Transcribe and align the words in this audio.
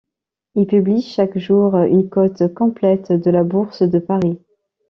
Il 0.55 0.65
publie 0.65 1.03
chaque 1.03 1.37
jour 1.37 1.75
une 1.77 2.09
cote 2.09 2.51
complète 2.55 3.11
de 3.11 3.29
la 3.29 3.43
Bourse 3.43 3.83
de 3.83 3.99
Paris. 3.99 4.39